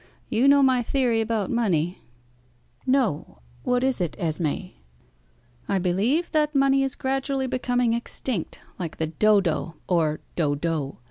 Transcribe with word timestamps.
You 0.29 0.47
know 0.47 0.63
my 0.63 0.81
theory 0.81 1.21
about 1.21 1.51
money." 1.51 1.99
"No; 2.87 3.41
what 3.61 3.83
is 3.83 4.01
it, 4.01 4.17
Esmé?" 4.19 4.71
"I 5.69 5.77
believe 5.77 6.31
that 6.31 6.55
money 6.55 6.81
is 6.81 6.95
gradually 6.95 7.45
becoming 7.45 7.93
extinct, 7.93 8.61
like 8.79 8.97
the 8.97 9.05
Dodo 9.05 9.75
or 9.87 10.19
'Dodo.' 10.35 10.97